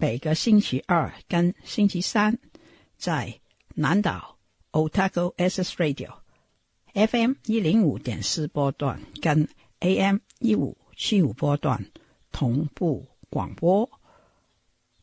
[0.00, 2.38] 每个星期二跟星期三
[2.96, 3.38] 在
[3.74, 4.38] 南岛
[4.72, 6.14] Otago SS Radio
[6.94, 9.46] FM 一零五点四波段跟
[9.80, 11.84] AM 一五七五波段
[12.32, 13.90] 同步广播。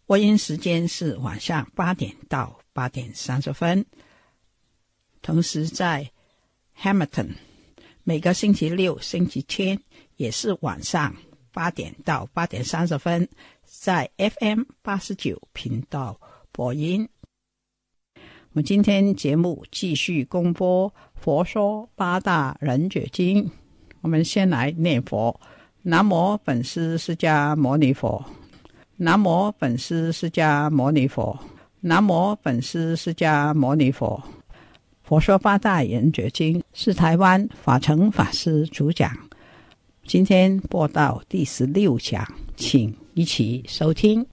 [0.08, 3.86] 播音时间是晚上八点到八点三十分。
[5.22, 6.10] 同时在
[6.76, 7.36] Hamilton，
[8.04, 9.80] 每个星期六、星期天
[10.16, 11.16] 也是晚上
[11.54, 13.30] 八点到八点三十分，
[13.68, 16.18] 在 FM 八十九频道
[16.54, 17.08] 播音。
[18.16, 18.22] 我
[18.54, 23.44] 们今天节目继续公播《佛说八大人觉经》，
[24.00, 25.38] 我们先来念佛：
[25.82, 28.24] 南无本师释迦牟尼佛，
[28.96, 31.38] 南无本师释迦牟尼佛，
[31.82, 34.24] 南无本师释迦牟尼佛。
[35.04, 39.12] 佛说八大人觉经是台湾法成法师主讲，
[40.06, 44.28] 今天播到第十六讲，请一起收听。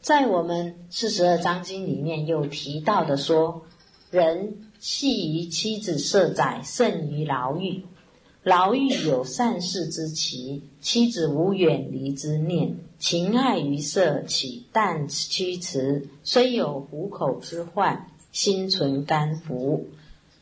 [0.00, 3.66] 在我们四十二章经里面有提到的说，
[4.12, 7.82] 人系于妻子舍宅，甚于牢狱。
[8.44, 18.08] 牢狱有善事之期，妻子无远离之念，情爱于色起，但屈迟，虽有虎口之患。
[18.30, 19.88] 心存甘伏，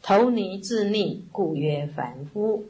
[0.02, 2.64] 投泥自溺，故曰凡夫。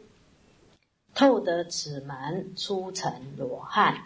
[1.14, 3.98] 透得此门，出成罗汉，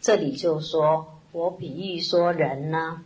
[0.00, 3.02] 这里就说我比喻说人呢，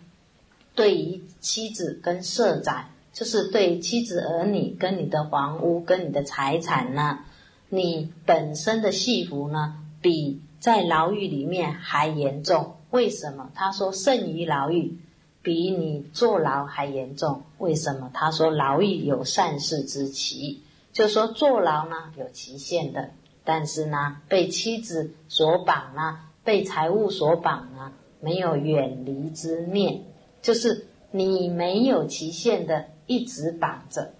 [0.74, 7.20] 对于妻子跟舍宅，就是对妻子儿女跟你的房屋跟你的财产呢，
[7.68, 12.76] 你本身的繫服呢，比在牢狱里面还严重。
[12.90, 13.50] 为什么？
[13.54, 14.98] 他说胜于牢狱。
[15.40, 18.10] 比你坐牢还严重，为什么？
[18.12, 23.12] 他说牢狱有善事之期，就说坐牢呢有期限的，
[23.48, 30.02] 但是呢被妻子所绑呢，被财物所绑呢，没有远离之念，
[30.42, 34.10] 就是你没有期限的一直绑着，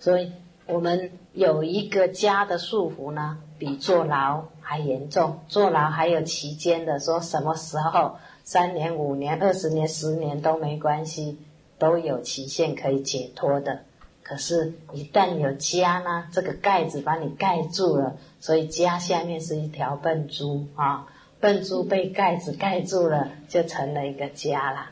[0.00, 0.32] 所以
[0.66, 8.16] 我们有一个家的束缚呢，比坐牢还严重，坐牢还有期间的，说什么时候？
[8.42, 11.38] 三年、五年、二十年、十年都没关系，
[11.78, 13.84] 都有期限可以解脱的。
[14.24, 21.06] 可是，一旦有家呢，这个盖子把你盖住了，所以家下面是一条笨猪啊，
[21.38, 24.86] 笨猪被盖子盖住了，就成了一个家了。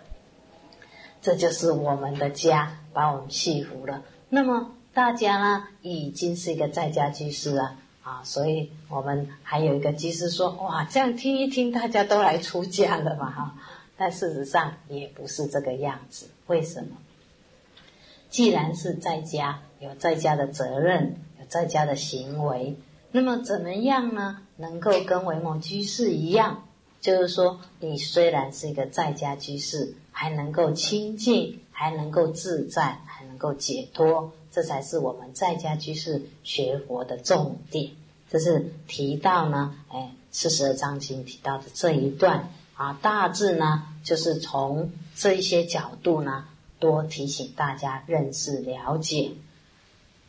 [1.23, 4.03] 这就是我们的家，把我們繫服了。
[4.29, 7.77] 那么大家呢，已经是一个在家居士了。
[8.03, 13.55] 啊，所以我们还有一个居士说，哇，这样听一听，大家都来出家了嘛，哈。
[13.97, 16.29] 但事实上也不是这个样子。
[16.49, 16.97] 为什么？
[18.33, 22.77] 既然是在家，有在家的责任，有在家的行为，
[23.11, 24.39] 那么怎么样呢？
[24.57, 26.65] 能够跟维摩居士一样，
[27.03, 37.91] 就是说，你虽然是一个在家居士，还能够清淨，還能够自在，还能够解脱，这才是我们在家居士学佛的重点。
[38.31, 46.47] 这是提到呢，哎，四十二章经提到的这一段啊，大致呢就是从这一些角度呢，
[46.83, 49.31] 多提醒大家认识了解。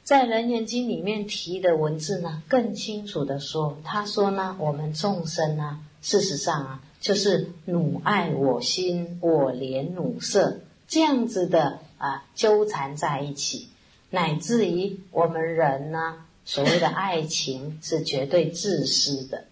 [0.04, 13.70] 在《楞嚴經》裡面提的文字呢，更清楚的说，他说呢，我们众生呢，事实上啊，就是汝爱我心，我怜汝色，这样子的啊，纠缠在一起。
[14.12, 19.46] 乃至于我们人呢，所谓的爱情是绝对自私的。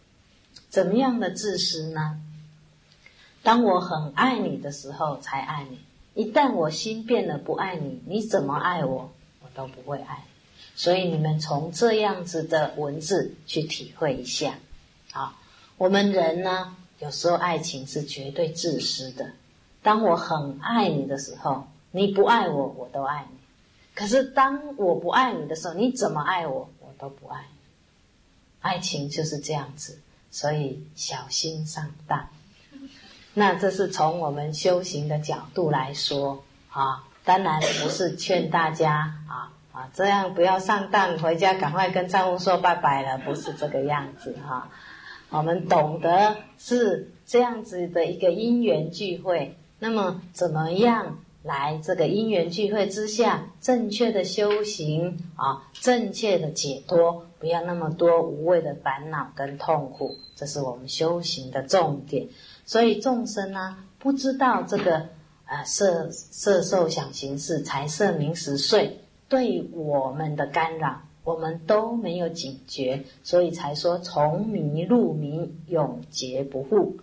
[0.70, 2.22] 怎么样的自私呢？
[3.42, 5.80] 当我很爱你的时候才爱你，
[6.14, 9.12] 一旦我心变了不爱你，你怎么爱我，
[9.42, 10.26] 我都不会爱。
[10.76, 14.56] 所以你们从这样子的文字去体会一下。
[15.12, 15.38] 啊，
[15.78, 19.32] 我们人呢，有时候爱情是绝对自私的。
[19.84, 23.38] 当我很爱你的时候，你不爱我，我都爱你。
[23.94, 27.58] 可是当我不爱你的时候，你怎么爱我，我都不爱你。
[28.62, 30.00] 爱情就是这样子，
[30.30, 32.30] 所以小心上当。
[33.34, 44.70] 那这是从我们修行的角度来说啊，当然不是劝大家啊啊这样不要上当，回家赶快跟丈夫说拜拜了，不是这个样子哈。
[45.30, 62.28] 我们懂得是这样子的一个因缘聚会，那么怎么样来这个因缘聚会之下正确的修行啊，正确的解脱，不要那么多无谓的烦恼跟痛苦，这是我们修行的重点。
[62.72, 65.10] 所以众生呢，不知道这个
[65.46, 71.02] 呃色色受想行识财色名食睡对我们的干扰。
[71.26, 76.96] 我们都没有警觉，所以才说从迷入迷，永劫不复，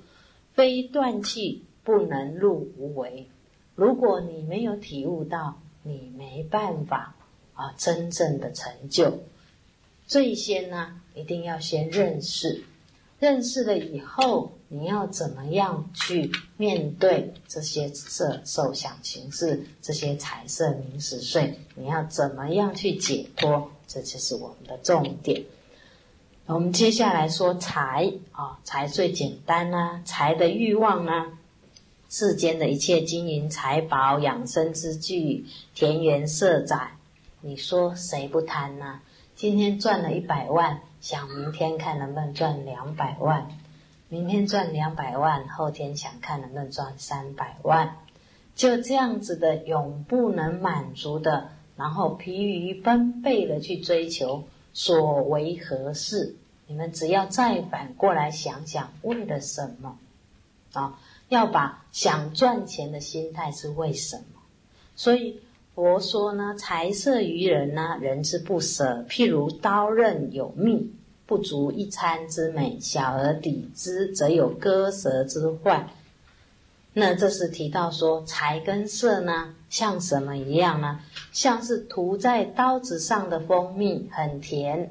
[0.54, 3.28] 非断气不能入无为。
[3.74, 7.14] 如果你没有体悟到，你没办法
[7.52, 9.18] 啊，真正的成就。
[10.06, 12.64] 最先呢，一定要先认识，
[13.18, 14.52] 认识了以后。
[14.70, 21.58] 你要怎么样去面对这些色受想行识、这些财色名食睡？
[21.74, 23.70] 你要怎么样去解脱？
[23.86, 25.42] 这就是我们的重点。
[26.44, 31.38] 我们接下来说财啊，财最简单啦，财的欲望呢，
[32.10, 36.98] 世间的一切金银财宝、养生之具、田园色宅，
[37.40, 39.00] 你说谁不贪呢？
[39.34, 43.48] 今天赚了一百万，想明天看能不能赚两百万。
[44.10, 47.96] 明天赚两百万，后天想看能不能赚三百万，
[48.54, 54.44] 就这样子的永不能满足的，然后疲于奔倍的去追求，
[54.74, 56.36] 所为何事？
[56.66, 59.96] 你们只要再反过来想想，为了什么？
[60.74, 61.00] 啊，
[61.30, 64.42] 要把想赚钱的心态是为什么？
[64.94, 65.40] 所以
[65.74, 70.96] 佛说呢，财色于人呢，人之不舍，譬如刀刃有命。
[71.28, 75.86] 不足一餐之美，小而抵之，则有割舌之患。
[76.94, 81.00] 那这是提到说财跟色呢，像什么一样呢？
[81.30, 84.90] 像是涂在刀子上的蜂蜜，很甜，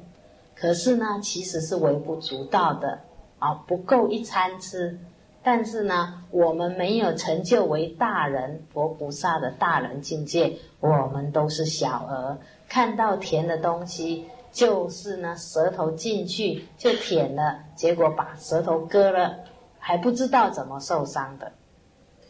[0.54, 3.00] 可是呢，其实是微不足道的
[3.40, 4.96] 啊，不够一餐吃。
[5.42, 12.38] 但是呢，我们没有成就为大人、佛菩萨的大人境界，我们都是小儿，
[12.68, 14.26] 看到甜的东西。
[14.50, 19.38] 就是呢，舌头进去就舔了，结果把舌头割了，
[19.78, 21.52] 还不知道怎么受伤的，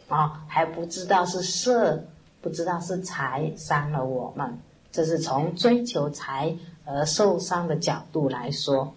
[0.09, 2.05] 啊，还不知道是色，
[2.41, 4.59] 不知道是财伤了我们。
[4.91, 8.95] 这是从追求财而受伤的角度来说，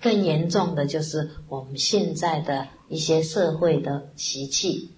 [0.00, 4.90] 更严重的就是我们现在的一些社会的习气，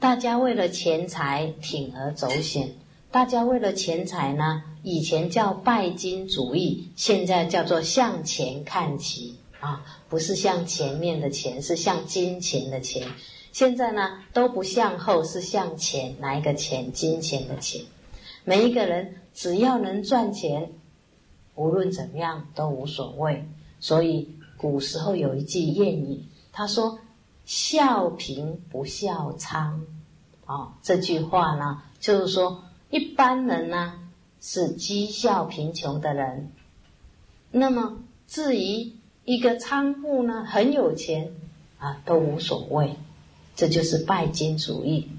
[0.00, 2.70] 大家为了钱财铤而走险，
[3.10, 4.62] 大家为了钱财呢。
[4.88, 13.08] 以前叫拜金主义，现在叫做向前看齐啊，不是向前面的钱，是向金钱的钱。
[13.50, 16.92] 现在呢都不向后，是向前，哪一个钱？
[16.92, 17.82] 金钱的钱。
[18.44, 20.70] 每一个人只要能赚钱，
[21.56, 23.44] 无论怎么样都无所谓。
[23.80, 26.22] 所以古时候有一句谚语，
[26.52, 27.00] 他说
[27.44, 29.80] ：“笑贫不笑娼。”
[30.46, 34.05] 啊，这句话呢，就是说一般人呢。
[34.40, 36.52] 是讥笑贫穷的人，
[37.50, 38.92] 那么至于
[39.24, 41.32] 一个仓库呢，很有钱
[41.78, 42.96] 啊，都无所谓，
[43.54, 45.10] 这就是拜金主义，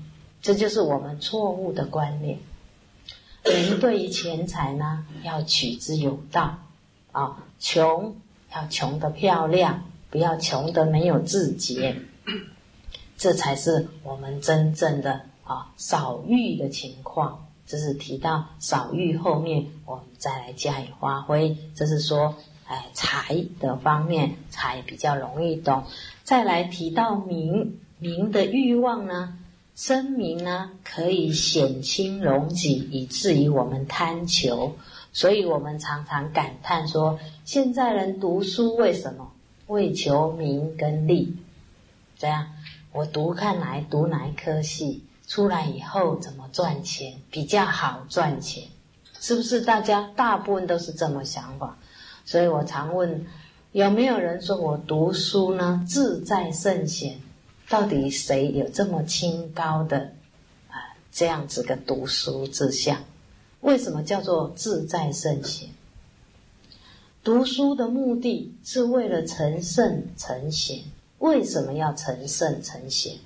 [0.42, 2.40] 这就是我们错误的观念。
[3.44, 6.60] 人对于钱财呢，要取之有道
[7.12, 8.16] 啊，穷
[8.54, 11.96] 要穷的漂亮，不要穷的没有自觉，
[13.18, 17.47] 这才是我们真正的啊少欲的情况。
[17.68, 21.58] 这是提到少欲，后面我们再来加以发挥。
[21.76, 25.84] 这是说，哎，财的方面，财比较容易懂。
[26.24, 29.38] 再来提到名，名的欲望呢，
[29.76, 34.78] 声名呢，可以显轻容己，以至于我们贪求。
[35.12, 39.34] 所以我们常常感叹说，现在人读书为什么？
[39.68, 41.36] 为求名跟利。
[42.18, 42.48] 这样，
[42.94, 45.04] 我读看来读哪一科系？
[45.28, 48.64] 出来以后怎么赚钱比较好赚钱？
[49.20, 51.78] 是不是大家大部分都是这么想法？
[52.24, 53.26] 所以我常问，
[53.72, 57.20] 有没有人说我读书呢自在圣贤？
[57.68, 60.14] 到底谁有这么清高的
[60.70, 63.04] 啊这样子个读书志向？
[63.60, 65.70] 为什么叫做自在圣贤？
[67.24, 70.84] 读书的目的是为了成圣成贤。
[71.20, 73.18] 为什么要成圣成贤？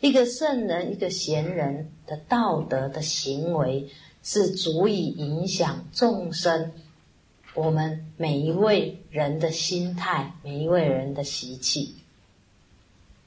[0.00, 3.88] 一个圣人、一个贤人的道德的行为，
[4.22, 6.72] 是足以影响众生。
[7.54, 11.96] 我们每一位人的心态，每一位人的习气。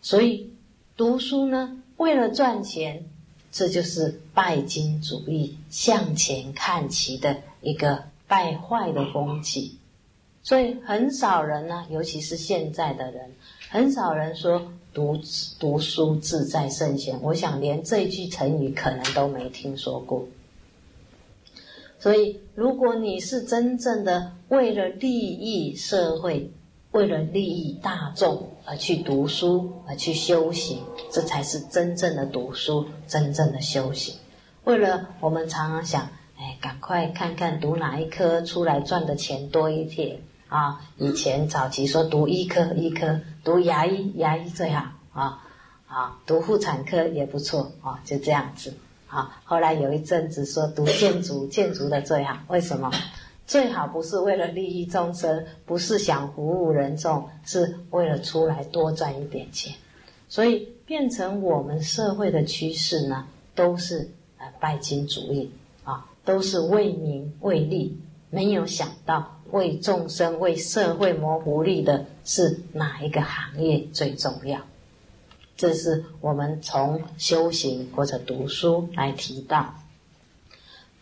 [0.01, 0.53] 所以
[0.95, 3.05] 读书呢，为了赚钱，
[3.51, 9.77] 这就是拜金主义、向前看齐的一个败坏的风气。
[10.43, 13.35] 所以很少人呢，尤其是现在的人，
[13.73, 15.17] 很少人说读
[15.57, 17.21] 读书自在圣贤。
[17.21, 20.27] 我想连这句成语可能都没听说过。
[21.97, 26.51] 所以，如果你是真正的为了利益社会、
[26.91, 34.15] 为了利益大众而去读书、而去修行，这才是真正的读书、真正的修行。
[34.65, 40.19] 为了我们常常想，哎，赶快看看读哪一科出来赚的钱多一点。
[40.51, 45.41] 啊，以前早期说读医科，医科读牙医，牙医最好啊
[45.88, 48.74] 啊，读妇产科也不错啊，就这样子
[49.08, 49.39] 啊。
[49.46, 52.91] 后来有一阵子说读建筑，建筑的最好，为什么？
[53.48, 59.74] 最好不是为了利益众生，不是想服务人众，是为了出来多赚一点钱。
[60.27, 65.50] 所以变成我们社会的趋势呢，都是呃拜金主义
[65.86, 67.98] 啊，都是为名为利，
[68.29, 69.38] 没有想到。
[69.51, 74.62] 为众生、为社会谋福利的是哪一个行业最重要？
[75.58, 79.75] 这是我们从修行或者读书来提到。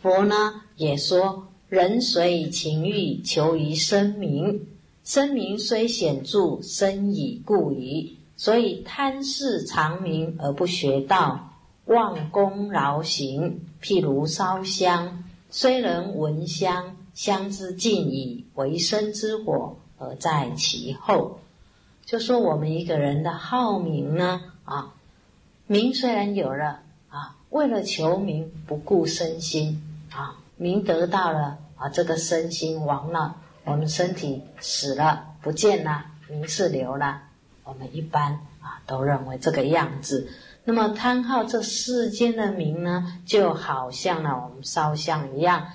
[0.02, 4.66] 佛呢也说：“人随情欲求于声名，
[5.04, 8.18] 声名虽显著，身已故矣。
[8.36, 11.54] 所以贪世长名而不学道，
[11.86, 13.60] 忘功劳行。
[13.82, 21.40] 譬如烧香，虽能闻香。”相知尽矣，为生之火而在其后。
[22.04, 24.94] 就说我们一个人的好名呢，啊，
[25.66, 37.22] 名虽然有了啊，为了求名不顾身心啊，名得到了啊，这个身心亡了，我们身体死了不见了，名是留了。
[37.62, 40.28] 我们一般啊都认为这个样子。
[40.64, 45.68] 那么贪好这世间的名呢，就好像呢我们烧香一样。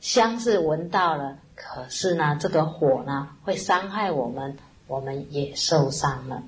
[0.00, 6.42] 香是闻到了，可是呢，这个火呢会伤害我们，我们也受伤了。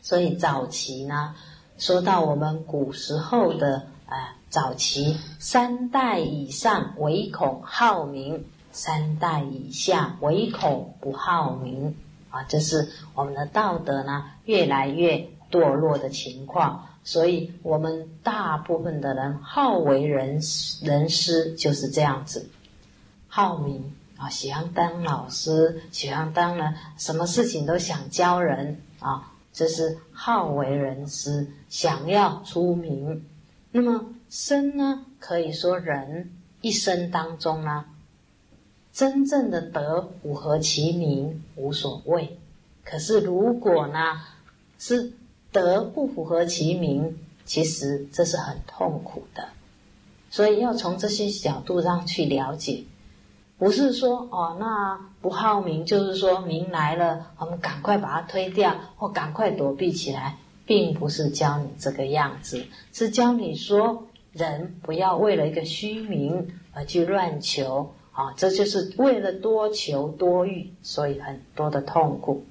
[0.00, 1.34] 所以早期呢，
[1.76, 11.94] 说到我们古时候的啊，早期三代以上唯恐好名，三代以下唯恐不好名
[12.30, 16.88] 啊，这是我们的道德呢越来越堕落的情况。
[17.04, 22.48] 所以我们大部分的人好为人师人师，就是这样子。
[23.34, 33.24] 好名啊，喜欢当老师，喜欢当了什么事情都想教人啊，这是好为人师，想要出名。
[33.70, 37.86] 那么生呢，可以说人一生当中呢，
[38.92, 42.38] 真正的德符合其名无所谓。
[42.84, 44.20] 可是如果呢
[44.78, 45.10] 是
[45.50, 49.48] 德不符合其名，其实这是很痛苦的。
[50.28, 52.84] 所以要从这些角度上去了解。
[53.62, 72.44] 不是说哦，那不好名，就是说名来了，我们赶快把它推掉，或赶快躲避起来，并不是教你这个样子，是教你说人不要为了一个虚名而去乱求啊，这就是为了多求多欲，所以很多的痛苦。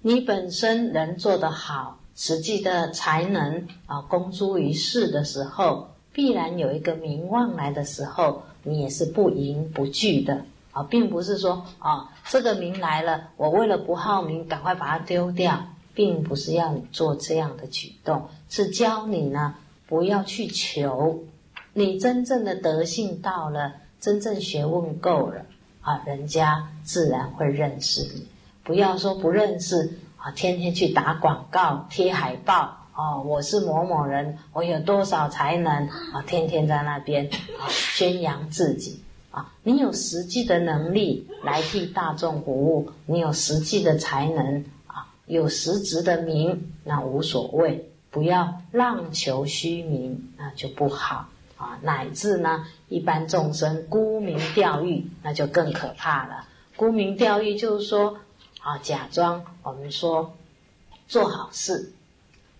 [0.00, 8.44] 你本身人做得好，实际的才能啊，公诸于世的时候，必然有一个名望来的时候。
[8.68, 19.54] 你也是不迎不拒的啊，并不是说啊，这个名来了，我为了不好名，赶快把它丢掉，并不是要你做这样的举动，是教你呢，
[19.86, 21.24] 不要去求。
[21.72, 25.46] 你真正的德性到了，真正学问够了
[25.80, 28.26] 啊，人家自然会认识你。
[28.64, 32.77] 不要说不认识啊，天天去打广告、贴海报。
[32.98, 36.20] 哦，我是某某人，我有多少才能啊？
[36.26, 39.54] 天天在那边啊宣扬自己啊！
[39.62, 51.78] 你有实际的能力来替大众服务，你有实际的才能啊，有实质的名，那无所谓，不要浪求虚名，那就不好啊。
[51.82, 56.48] 乃至呢，一般众生沽名钓誉，那就更可怕了。
[56.74, 58.16] 沽名钓誉就是说
[58.60, 60.34] 啊，假装我们说
[61.06, 61.92] 做好事。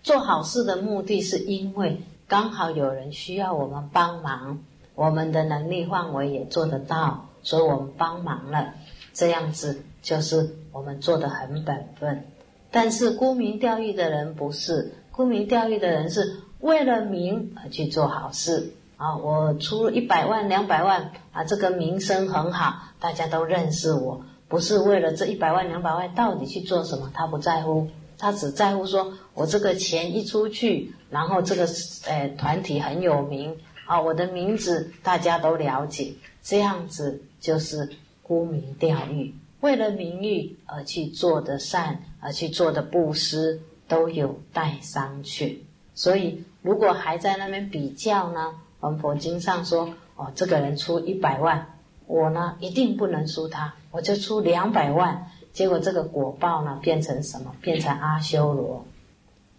[0.01, 4.59] 做好事的目的是因为刚好有人需要我们帮忙，
[4.95, 8.73] 我们的能力范围也做得到，所以我们帮忙了。
[9.13, 12.25] 这样子就是我们做的很本分。
[12.71, 19.17] 但是沽名钓誉的人不是，沽名钓誉的人是为了名而去做好事啊！
[19.17, 27.87] 我出一百万、两百万啊，这个名声很好，大家都认识我，不是为了这一百万、两百万到底去做什么，他不在乎，
[28.19, 31.67] 他只在乎说我这个钱一出去，然后这个
[32.05, 37.89] 呃团体很有名啊，我的名字大家都了解，这样子就是
[38.21, 43.61] 沽名钓誉，为了名誉而去做的善，而去做的布施。
[43.89, 45.57] 都有待商榷，
[45.95, 48.53] 所以如果还在那边比较呢？
[48.81, 55.31] 我们佛经上说，哦，这个人出一百万，我呢一定不能输他，我就出两百万。
[55.53, 57.55] 结果这个果报呢变成什么？
[57.61, 58.85] 变成阿修罗。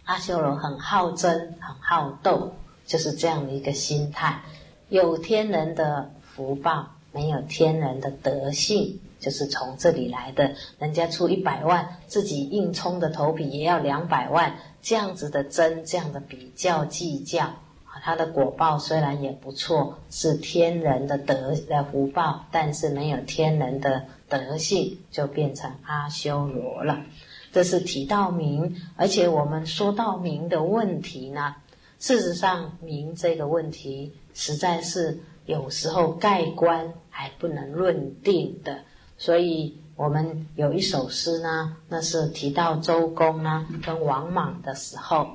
[0.05, 2.53] 阿修罗很好争，很好斗，
[2.87, 4.41] 就是这样的一个心态。
[4.89, 9.01] 有天人的福报，没有天人的德性。
[9.21, 27.05] 就是从这里来的，人家出一百万，自己硬冲的头皮也要两百万，这样子的争，这样的比较计较啊，他的果报虽然也不错，是天人的德的福报，但是没有天人的德性，就变成阿修罗了。
[27.53, 31.57] 这是提到名，而且我们说到名的问题呢，
[31.99, 38.85] 事实上名这个问题，实在是有时候盖棺还不能论定的。
[39.19, 45.29] 所以我们有一首诗呢，那是提到周公呢跟王莽的时候，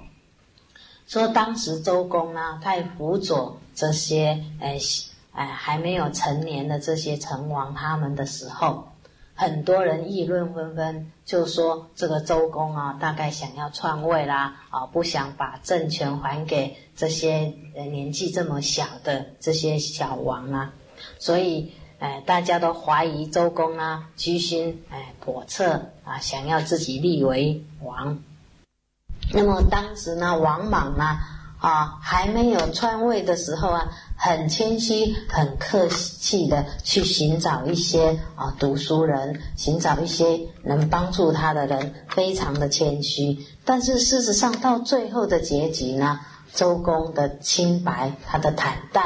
[1.05, 4.79] 说当时周公呢在辅佐这些诶
[5.35, 8.87] 诶还没有成年的这些成王他们的时候，
[9.35, 20.73] 很多人议论纷纷，就说这个周公啊大概想要篡位啦，啊不想把政权还给这些年纪这么小的这些小王啊，
[21.19, 21.73] 所以。
[21.97, 28.19] 哎，大家都怀疑周公啊，居心哎叵测啊，想要自己立为王。
[29.31, 31.17] 那么当时呢，王莽呢
[31.65, 43.39] 啊还没有篡位的时候啊，很谦虚、很客气的去寻找一些啊读书人，寻找一些能帮助他的人，非常的谦虚。
[43.65, 46.19] 但是事实上，到最后的结局呢，
[46.53, 49.03] 周公的清白，他的坦荡。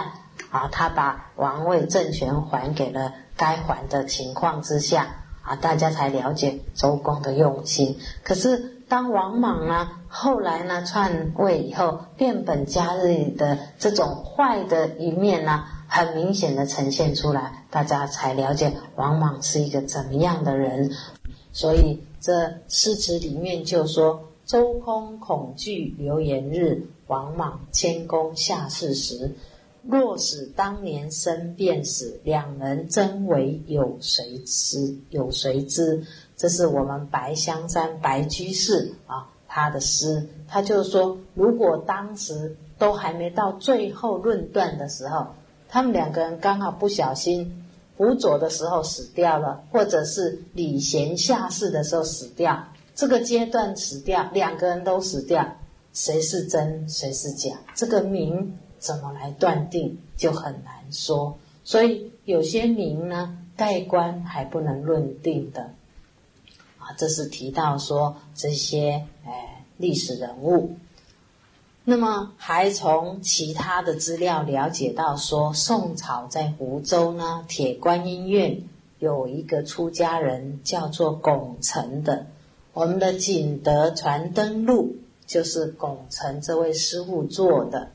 [0.52, 5.19] 啊，他把王位政权还给了该还的情况之下，
[5.50, 7.98] 啊，大家才了解周公的用心。
[8.24, 20.92] 可是当王莽呢，后来呢篡位以后，变本加厉的这种坏的一面呢，很明显的呈现出来，大家才了解王莽是一个怎么样的人。
[21.52, 29.36] 所以这诗词里面就说：“周公恐惧流言日，王莽谦恭下士时。”
[29.92, 34.96] 若使当年生便死，两人真为有谁知？
[35.10, 36.04] 有谁知？
[36.38, 45.30] 这是我们白香山白居士啊，他的诗，他就是说，如果当时都还没到最后论断的时候，
[45.68, 47.66] 他们两个人刚好不小心
[47.98, 55.56] 辅佐的时候死掉了，或者是礼贤下士的时候死掉，这个阶段死掉，两个人都死掉，
[55.94, 57.60] 谁是真，谁是假？
[57.74, 58.56] 这个名。
[58.80, 65.74] 怎么来断定就很难说，所以有些名呢，盖棺还不能论定的
[66.78, 66.94] 啊。
[66.98, 70.78] 这是提到说这些哎历史人物，
[71.84, 78.64] 那么还从其他的资料了解到说，宋朝在湖州呢铁观音院
[79.00, 82.28] 有一个出家人叫做龚成的，
[82.74, 84.96] 我们的《景德传灯录》
[85.28, 87.92] 就是龚成这位师傅做的。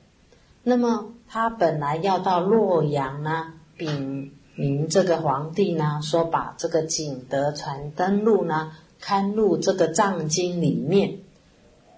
[0.67, 11.19] 那么他本来要到洛阳呢，禀明这个皇帝呢，说把这个《景德传灯录》呢刊入这个藏经里面。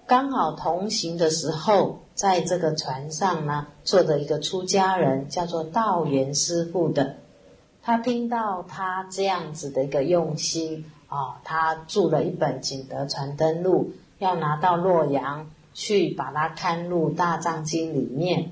[0.05, 7.15] 刚好同行的时候，在这个船上呢，坐着一个出家人叫做道元师傅的，
[7.81, 18.51] 他听到他这样子的一个用心啊，他著了一本《景德传灯录》，要拿到洛阳去把它刊入大藏经里面。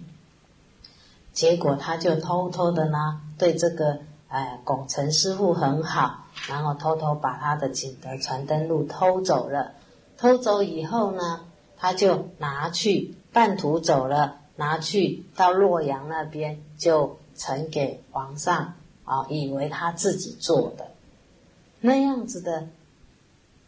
[1.34, 9.74] 结果他就偷偷的呢，对这个哎拱辰师傅很好，然后偷偷把他的《景德传灯录》偷走了。
[10.18, 11.42] 偷走以后呢，
[11.78, 20.92] 他就拿去半途走了，拿去到洛阳那边就呈给皇上啊，以为他自己做的
[21.82, 22.68] 那样子的，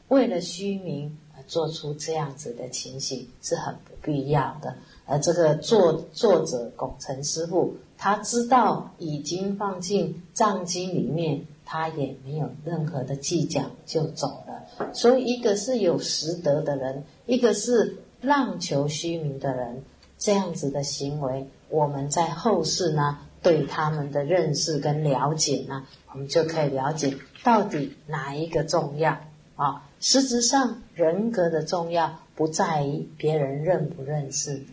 [0.09, 1.17] 为了虚名
[1.47, 4.75] 做出这样子的情形是很不必要的。
[5.05, 14.93] 而这个作作者龚成师傅，他知道已经放进藏经里面，他也没有任何的计较就走了。
[14.93, 19.81] 所以，一个是有实德的人，一个是浪求虚名的人，
[20.17, 29.17] 这样子的行为，我们在后世呢，对他们的认识跟了解呢，我们就可以了解到底哪一个重要
[29.57, 29.83] 啊？
[29.99, 34.67] 实质上，人格的重要不在于别人认不认识你，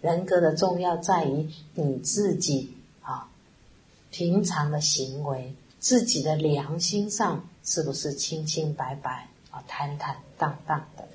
[0.00, 3.28] 人格的重要在于你自己啊，
[4.10, 11.06] 平常的行为，自己的良心上是不是清清白白啊，坦坦荡荡的？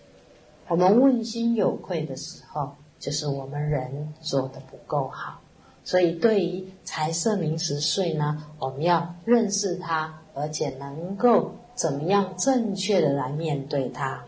[0.69, 5.41] 我们问心有愧的时候，就是我们人做的不够好。
[5.83, 11.55] 所以，对于财色名食睡呢，我们要认识它，而且能够。
[11.79, 14.25] 怎么样正确的来面对它？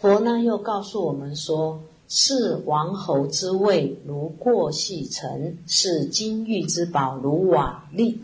[0.00, 8.18] 佛呢又告诉我们说：是王侯之位如过细尘，是金玉之宝如瓦砾。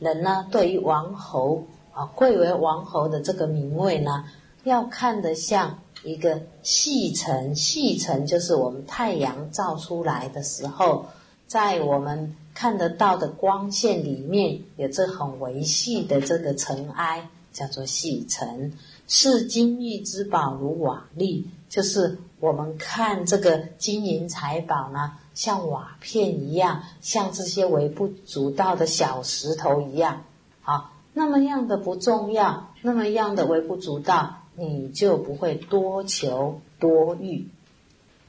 [0.00, 1.62] 人呢对于王侯
[1.92, 4.24] 啊贵为王侯的这个名位呢，
[4.64, 11.06] 要看得像一个细尘，细尘就是我们太阳照出来的时候，
[11.46, 17.28] 在我们看得到的光线里面，有这很微细的这个尘埃。
[17.54, 18.74] 叫做细尘，
[19.08, 30.24] 视金玉之宝如瓦砾，就是我们看这个金银财宝呢，像瓦片一样，像这些微不足道的小石头一样，
[30.64, 37.48] 啊，那么样的不重要，那么样的微不足道，你就不会多求多欲。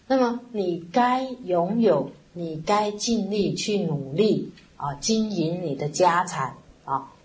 [0.07, 6.57] 那么你该拥有，你该尽力去努力啊，经营你的家产。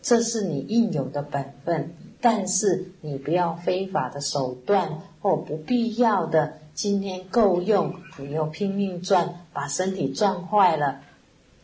[0.02, 6.54] 这是你应有的本分，但是你不要非法的手段或不必要的。
[6.72, 11.00] 今天够用，你又拼命赚，把身体赚坏了，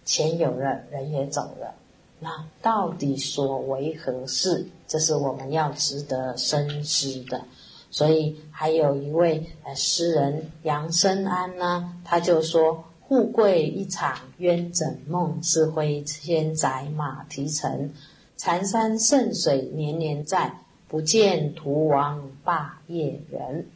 [0.05, 1.75] 钱有了，人也走了。
[2.21, 4.67] 那到底所为何事？
[4.87, 7.43] 这是我们要值得深思的。
[7.91, 17.95] 所以还有一位呃诗人杨生安呢，他就说：“富贵一场冤枕梦，是灰千载马蹄尘。”
[18.37, 23.67] 残山剩水年年在，不见图王霸业人。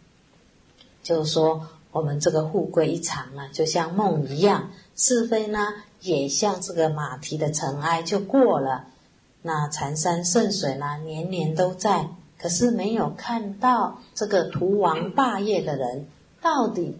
[1.03, 8.85] 就是说，我们这个富贵一场呢，就像梦一样；是非呢，也像这个马蹄的尘埃就过了。
[9.42, 16.07] 那残山剩水呢，年年都在，可是没有看到这个图王霸业的人，
[16.42, 16.99] 到底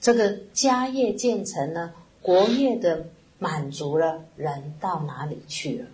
[0.00, 1.92] 这个家业建成呢，
[2.22, 3.04] 国业的
[3.38, 5.86] 满足了，人到哪里去了？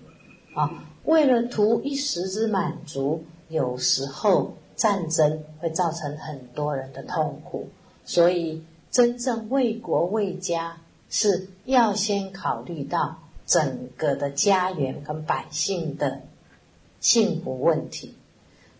[0.54, 7.68] 啊，为了图一时之满足，有时候战争会造成很多人的痛苦。
[8.04, 16.20] 所以，真正为国为家，是要先考虑到整个的家园跟百姓的
[17.00, 18.14] 幸福问题。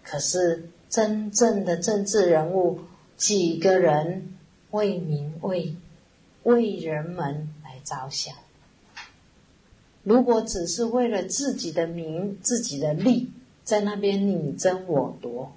[0.03, 2.81] 可是，真正的政治人物，
[3.17, 4.35] 几个人
[4.71, 5.77] 为民为
[6.43, 8.35] 为人们来着想？
[10.05, 13.31] 如果只是为了自己的名、自己的利，
[13.63, 15.53] 在那边你争我夺，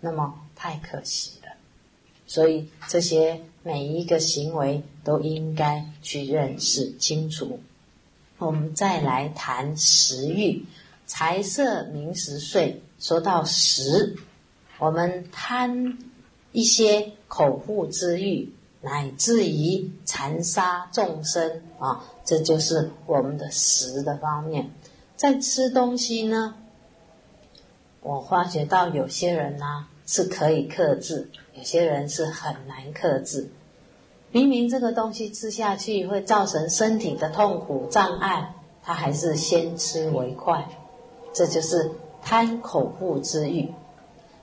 [0.00, 1.52] 那么太可惜了。
[2.26, 7.60] 所以这些每一个行为都应该去认识清楚。
[8.38, 10.64] 我们再来谈食欲，
[11.06, 12.82] 财色名食睡。
[12.98, 14.16] 说到食，
[14.78, 15.98] 我们贪
[16.52, 18.52] 一些口腹之欲。
[18.84, 24.70] 乃至于残杀众生啊，这就是我们的食的方面。
[25.16, 26.54] 在吃东西呢，
[28.00, 33.50] 我发觉到有些人呢是可以克制，有些人是很难克制。
[34.30, 40.68] 明明这个东西吃下去会造成身体的痛苦障碍，他还是先吃为快。
[41.32, 41.90] 这就是
[42.22, 43.72] 贪口腹之欲，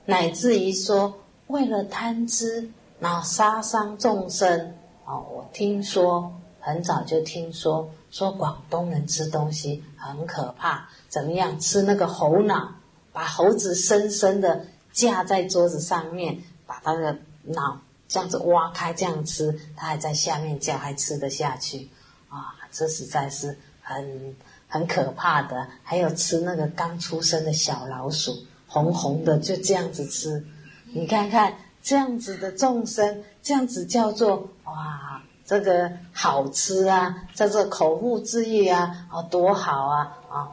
[0.04, 1.14] 乃至于说
[1.46, 2.70] 为了贪吃。
[3.02, 4.74] 那杀伤众生
[5.06, 12.74] 哦，我听说很早就听说，说广东人吃东西很可怕，怎么样吃那个猴脑，
[13.12, 21.88] 把猴子深深的架在桌子上面，把他的脑这样子挖开这样吃，他还在下面叫，还吃得下去
[22.28, 22.54] 啊！
[22.70, 24.36] 这实在是很
[24.68, 25.66] 很可怕的。
[25.82, 28.36] 还有吃那个刚出生的小老鼠，
[28.68, 30.44] 红红的就这样子吃，
[30.92, 31.54] 你看看。
[31.82, 40.52] 这样子的众生，这样子叫做哇，这个好吃啊，叫做口腹之欲啊，哦，多好啊啊！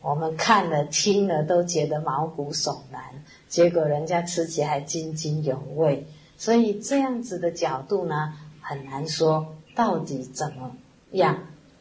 [0.00, 3.02] 我们看了听了都觉得毛骨悚然，
[3.50, 6.06] 结果人家吃起来还津津有味。
[6.38, 10.74] 所以这样子的角度呢，很难说到底怎么
[11.10, 11.36] 样。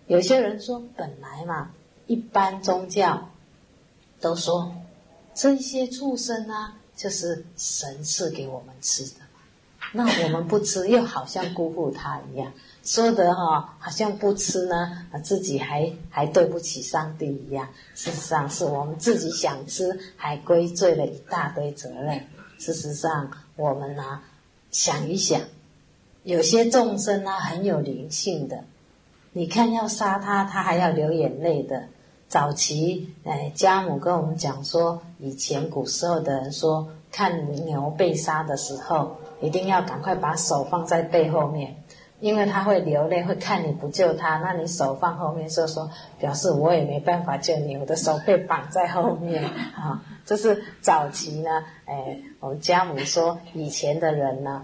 [0.07, 1.71] 有些人说，本来嘛，
[2.07, 3.29] 一般宗教
[4.19, 4.73] 都说
[5.33, 6.75] 这些畜生啊。
[6.93, 9.21] 就是神赐给我们吃的，
[9.91, 12.51] 那我们不吃，又好像辜负他一样，
[12.83, 17.69] 说的哈，好像不吃呢，自己还还对不起上帝一样。
[17.95, 22.27] 事实上，是我们自己想吃，还归罪了一大堆责任。
[22.59, 24.21] 事实上，我们呢，
[24.69, 25.41] 想一想，
[26.23, 28.65] 有些众生呢，很有灵性的，
[29.33, 31.85] 你看要杀他，他还要流眼泪的。
[32.27, 41.75] 早期，哎，家母跟我们讲说，以前古时候的人说，看牛被杀的时候，一定要赶快把手放在背后面，
[42.19, 49.43] 因为他会流泪，会看你不救他，那你手放后面，说说表示我也没办法救你，我的手被绑在后面
[49.75, 50.03] 啊。
[50.25, 51.49] 这是早期呢，
[51.85, 54.63] 哎，我们家母说，以前的人呢，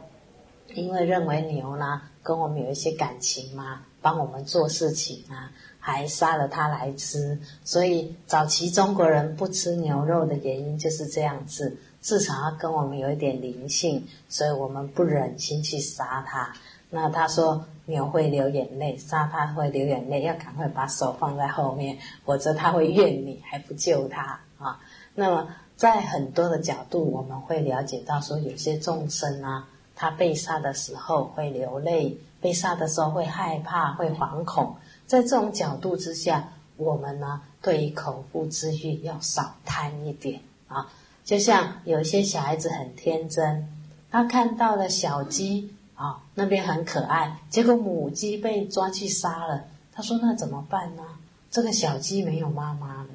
[0.73, 5.51] 因为认为牛呢跟我们有一些感情嘛，帮我们做事情啊。
[5.87, 16.53] 还杀了它来吃，所以早期中国人不吃牛肉的原因就是这样子，至少要跟我们有一点灵性，所以我们不忍心去杀它。
[16.91, 24.79] 那他说牛会流眼泪，杀它会流眼泪，要赶快把手放在后面，否则他会怨你还不救他啊。
[25.15, 34.75] 那么在很多的角度，我们会了解到说，有些众生啊，他被杀的时候会流泪，被杀的时候会害怕，会惶恐。
[35.07, 40.87] 在这种角度之下，我们呢对于口腹之欲要少贪一点啊。
[41.25, 43.67] 就像有些小孩子很天真，
[44.11, 51.01] 他看到了小鸡啊那边很可爱，结果母鸡被抓去杀了，他说那怎么办呢？
[51.49, 53.09] 这个小鸡没有妈妈了。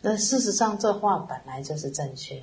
[0.00, 2.42] 那事实上这话本来就是正确。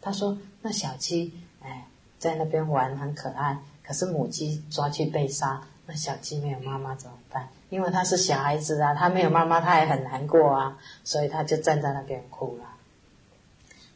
[0.00, 7.48] 他说那小鸡哎在那边玩很可爱，可是母鸡抓去被杀，那小鸡没有妈妈怎么办？
[7.70, 12.64] 因为他是小孩子啊，他没有妈妈，他也很难过啊，所以他就站在那边哭了。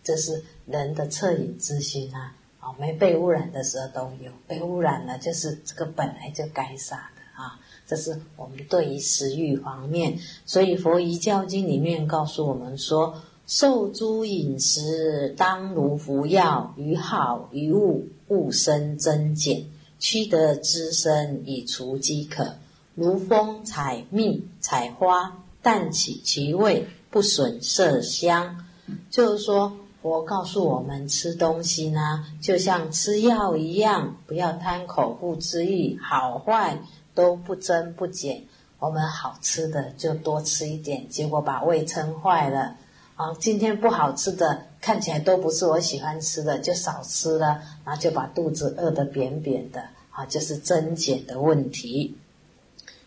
[0.02, 2.34] 这是人的恻隐之心啊！
[2.60, 7.58] 哦，没被污染的时候都有，被污染了就是这个本来就该杀的啊！
[7.86, 19.64] 这是我们对于食欲方面，所以佛遗教经里面告诉我们说：受诸饮食，当如服药，于好于物，勿生增减，
[19.98, 22.56] 须得滋生，以除饥渴。
[22.94, 28.66] 如风采蜜，采花淡起其味，不损色香。
[29.08, 36.78] 就是说，佛告诉我们，吃东西呢，就像吃药一样，不要贪口腹之欲，好坏
[37.14, 38.44] 都不增不减。
[38.78, 42.76] 我们好吃的就多吃一点，结果把胃撑坏了。
[43.16, 49.82] 啊，今天不好吃的，看起来都不是我喜欢吃的，就少吃了，然后就把肚子饿得扁扁的。
[50.10, 52.16] 啊，就是增减的问题。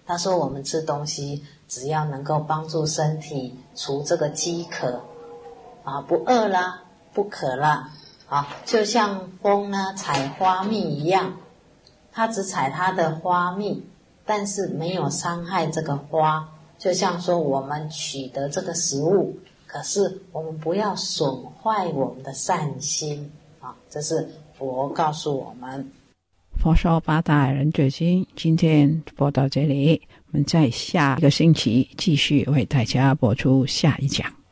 [0.05, 5.01] 他说：“我们吃东西，只要能够帮助身体除这个饥渴，
[5.83, 6.82] 啊，不饿了，
[7.13, 7.89] 不可了，
[8.27, 11.33] 啊，就像蜂呢采花蜜一样，
[12.11, 13.85] 它只采它的花蜜，
[14.25, 16.49] 但是没有伤害这个花。
[16.79, 25.89] 就像说我们取得这个食物，可是我们不要损坏我们的善心，啊，这是佛告诉我们。”
[26.59, 34.42] 佛说八大人觉经，今天播到这里，我们在下一个星期继续为大家播出下一讲。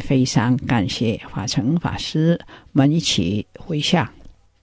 [0.00, 2.38] 非常感谢法成法师，
[2.72, 4.08] 我们一起回向：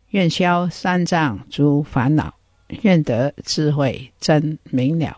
[0.09, 2.33] 愿消三障诸烦恼，
[2.81, 5.17] 愿得智慧真明了，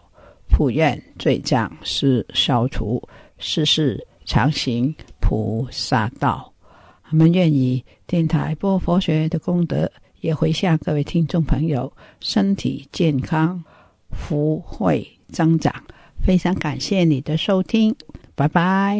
[0.50, 3.02] 普愿罪障是消除，
[3.38, 6.54] 世世常行菩萨道。
[7.10, 9.92] 我们愿意电台播佛学的功德。
[10.20, 13.64] 也回向各位听众朋友身体健康、
[14.10, 15.72] 福慧增长。
[16.26, 17.96] 非常感谢你的收听，
[18.34, 19.00] 拜拜。